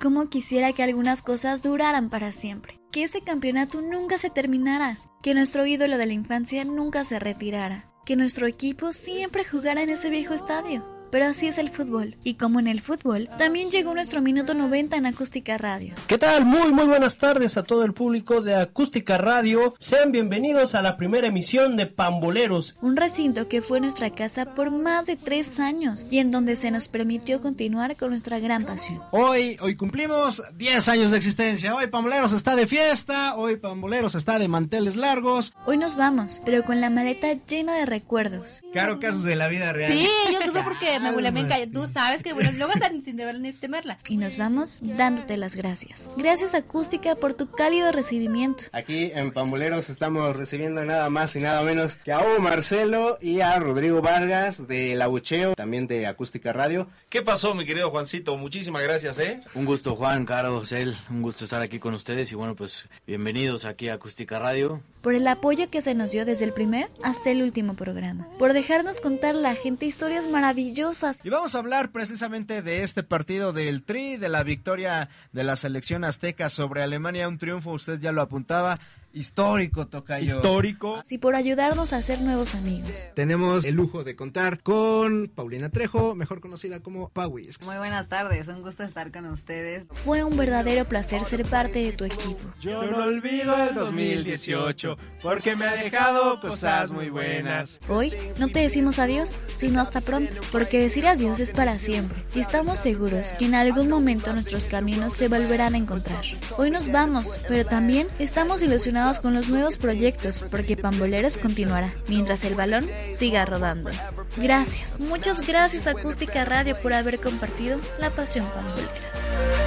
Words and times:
Cómo 0.00 0.28
quisiera 0.28 0.72
que 0.72 0.84
algunas 0.84 1.22
cosas 1.22 1.60
duraran 1.60 2.08
para 2.08 2.30
siempre, 2.30 2.78
que 2.92 3.02
ese 3.02 3.20
campeonato 3.20 3.80
nunca 3.80 4.16
se 4.16 4.30
terminara, 4.30 4.96
que 5.22 5.34
nuestro 5.34 5.66
ídolo 5.66 5.98
de 5.98 6.06
la 6.06 6.12
infancia 6.12 6.64
nunca 6.64 7.02
se 7.02 7.18
retirara, 7.18 7.90
que 8.06 8.14
nuestro 8.14 8.46
equipo 8.46 8.92
siempre 8.92 9.44
jugara 9.44 9.82
en 9.82 9.90
ese 9.90 10.08
viejo 10.08 10.34
estadio. 10.34 10.97
Pero 11.10 11.26
así 11.26 11.48
es 11.48 11.58
el 11.58 11.70
fútbol. 11.70 12.16
Y 12.24 12.34
como 12.34 12.60
en 12.60 12.66
el 12.66 12.80
fútbol, 12.80 13.28
también 13.38 13.70
llegó 13.70 13.94
nuestro 13.94 14.20
minuto 14.20 14.54
90 14.54 14.96
en 14.96 15.06
Acústica 15.06 15.56
Radio. 15.58 15.94
¿Qué 16.06 16.18
tal? 16.18 16.44
Muy, 16.44 16.72
muy 16.72 16.84
buenas 16.84 17.18
tardes 17.18 17.56
a 17.56 17.62
todo 17.62 17.84
el 17.84 17.94
público 17.94 18.40
de 18.40 18.54
Acústica 18.54 19.18
Radio. 19.18 19.74
Sean 19.78 20.12
bienvenidos 20.12 20.74
a 20.74 20.82
la 20.82 20.96
primera 20.96 21.28
emisión 21.28 21.76
de 21.76 21.86
Pamboleros. 21.86 22.76
Un 22.82 22.96
recinto 22.96 23.48
que 23.48 23.62
fue 23.62 23.80
nuestra 23.80 24.10
casa 24.10 24.54
por 24.54 24.70
más 24.70 25.06
de 25.06 25.16
tres 25.16 25.58
años 25.60 26.06
y 26.10 26.18
en 26.18 26.30
donde 26.30 26.56
se 26.56 26.70
nos 26.70 26.88
permitió 26.88 27.40
continuar 27.40 27.96
con 27.96 28.10
nuestra 28.10 28.38
gran 28.38 28.64
pasión. 28.64 29.00
Hoy, 29.12 29.56
hoy 29.60 29.76
cumplimos 29.76 30.42
10 30.56 30.88
años 30.88 31.10
de 31.10 31.16
existencia. 31.16 31.74
Hoy 31.74 31.86
Pamboleros 31.86 32.32
está 32.32 32.56
de 32.56 32.66
fiesta. 32.66 33.36
Hoy 33.36 33.56
Pamboleros 33.56 34.14
está 34.14 34.38
de 34.38 34.48
manteles 34.48 34.96
largos. 34.96 35.54
Hoy 35.66 35.76
nos 35.78 35.96
vamos, 35.96 36.42
pero 36.44 36.62
con 36.64 36.80
la 36.80 36.90
maleta 36.90 37.32
llena 37.48 37.74
de 37.74 37.86
recuerdos. 37.86 38.62
Claro, 38.72 38.98
casos 38.98 39.24
de 39.24 39.36
la 39.36 39.48
vida 39.48 39.72
real. 39.72 39.92
Sí, 39.92 40.08
yo 40.32 40.40
tuve 40.40 40.62
porque 40.62 40.97
me. 41.00 41.66
Tú 41.66 41.88
sabes 41.88 42.22
que 42.22 42.32
bueno, 42.32 42.50
luego 42.52 42.72
están 42.72 43.02
sin 43.02 43.16
deber 43.16 43.38
ni 43.40 43.52
temerla. 43.52 43.98
Y 44.08 44.16
nos 44.16 44.36
vamos 44.36 44.78
dándote 44.82 45.36
las 45.36 45.56
gracias. 45.56 46.10
Gracias 46.16 46.54
Acústica 46.54 47.14
por 47.14 47.34
tu 47.34 47.50
cálido 47.50 47.92
recibimiento. 47.92 48.64
Aquí 48.72 49.10
en 49.14 49.32
Pamboleros 49.32 49.90
estamos 49.90 50.36
recibiendo 50.36 50.84
nada 50.84 51.08
más 51.10 51.34
y 51.36 51.40
nada 51.40 51.62
menos 51.62 51.96
que 51.96 52.12
a 52.12 52.20
Hugo 52.20 52.40
Marcelo 52.40 53.18
y 53.20 53.40
a 53.40 53.58
Rodrigo 53.58 54.02
Vargas 54.02 54.66
de 54.66 54.94
La 54.94 55.06
Bucheo, 55.06 55.54
también 55.54 55.86
de 55.86 56.06
Acústica 56.06 56.52
Radio. 56.52 56.88
¿Qué 57.08 57.22
pasó, 57.22 57.54
mi 57.54 57.64
querido 57.64 57.90
Juancito? 57.90 58.36
Muchísimas 58.36 58.82
gracias, 58.82 59.18
¿eh? 59.18 59.40
Un 59.54 59.64
gusto, 59.64 59.96
Juan, 59.96 60.24
Caro, 60.24 60.64
Cel, 60.64 60.96
un 61.10 61.22
gusto 61.22 61.44
estar 61.44 61.62
aquí 61.62 61.78
con 61.78 61.94
ustedes 61.94 62.30
y 62.32 62.34
bueno, 62.34 62.54
pues 62.54 62.88
bienvenidos 63.06 63.64
aquí 63.64 63.88
a 63.88 63.94
Acústica 63.94 64.38
Radio. 64.38 64.82
Por 65.02 65.14
el 65.14 65.26
apoyo 65.28 65.70
que 65.70 65.80
se 65.80 65.94
nos 65.94 66.10
dio 66.10 66.24
desde 66.24 66.44
el 66.44 66.52
primer 66.52 66.88
hasta 67.02 67.30
el 67.30 67.42
último 67.42 67.74
programa. 67.74 68.26
Por 68.38 68.52
dejarnos 68.52 69.00
contar 69.00 69.34
la 69.34 69.54
gente 69.54 69.86
historias 69.86 70.28
maravillosas. 70.28 70.87
Y 71.22 71.28
vamos 71.28 71.54
a 71.54 71.58
hablar 71.58 71.90
precisamente 71.90 72.62
de 72.62 72.82
este 72.82 73.02
partido 73.02 73.52
del 73.52 73.82
Tri, 73.82 74.16
de 74.16 74.28
la 74.28 74.42
victoria 74.42 75.10
de 75.32 75.44
la 75.44 75.56
selección 75.56 76.04
azteca 76.04 76.48
sobre 76.48 76.82
Alemania, 76.82 77.28
un 77.28 77.38
triunfo, 77.38 77.72
usted 77.72 78.00
ya 78.00 78.12
lo 78.12 78.22
apuntaba. 78.22 78.78
Histórico, 79.12 79.86
Tocayo. 79.86 80.36
Histórico. 80.36 81.00
Sí, 81.04 81.16
por 81.18 81.34
ayudarnos 81.34 81.92
a 81.92 81.96
hacer 81.96 82.20
nuevos 82.20 82.54
amigos. 82.54 83.08
Tenemos 83.14 83.64
el 83.64 83.74
lujo 83.74 84.04
de 84.04 84.14
contar 84.14 84.62
con 84.62 85.30
Paulina 85.34 85.70
Trejo, 85.70 86.14
mejor 86.14 86.40
conocida 86.40 86.80
como 86.80 87.08
Pauis. 87.08 87.58
Muy 87.64 87.76
buenas 87.78 88.08
tardes, 88.08 88.48
un 88.48 88.62
gusto 88.62 88.82
estar 88.82 89.10
con 89.10 89.26
ustedes. 89.26 89.84
Fue 89.92 90.24
un 90.24 90.36
verdadero 90.36 90.84
placer 90.84 91.24
ser 91.24 91.44
parte 91.46 91.82
de 91.82 91.92
tu 91.92 92.04
equipo. 92.04 92.38
Yo 92.60 92.82
no 92.84 93.04
olvido 93.04 93.56
el 93.56 93.74
2018 93.74 94.96
porque 95.22 95.56
me 95.56 95.66
ha 95.66 95.74
dejado 95.74 96.40
cosas 96.40 96.92
muy 96.92 97.08
buenas. 97.08 97.80
Hoy 97.88 98.12
no 98.38 98.48
te 98.48 98.60
decimos 98.60 98.98
adiós, 98.98 99.38
sino 99.54 99.80
hasta 99.80 100.00
pronto, 100.00 100.36
porque 100.52 100.80
decir 100.80 101.06
adiós 101.06 101.40
es 101.40 101.52
para 101.52 101.78
siempre. 101.78 102.18
Y 102.34 102.40
estamos 102.40 102.78
seguros 102.78 103.32
que 103.32 103.46
en 103.46 103.54
algún 103.54 103.88
momento 103.88 104.32
nuestros 104.34 104.66
caminos 104.66 105.14
se 105.14 105.28
volverán 105.28 105.74
a 105.74 105.78
encontrar. 105.78 106.22
Hoy 106.58 106.70
nos 106.70 106.92
vamos, 106.92 107.40
pero 107.48 107.64
también 107.64 108.06
estamos 108.18 108.60
ilusionados 108.60 108.97
con 109.20 109.32
los 109.32 109.48
nuevos 109.48 109.78
proyectos 109.78 110.44
porque 110.50 110.76
Pamboleros 110.76 111.38
continuará 111.38 111.94
mientras 112.08 112.42
el 112.44 112.54
balón 112.54 112.84
siga 113.06 113.44
rodando. 113.44 113.90
Gracias, 114.36 114.98
muchas 114.98 115.46
gracias 115.46 115.86
Acústica 115.86 116.44
Radio 116.44 116.76
por 116.82 116.92
haber 116.92 117.20
compartido 117.20 117.80
la 118.00 118.10
pasión 118.10 118.44
pambolera. 118.46 119.57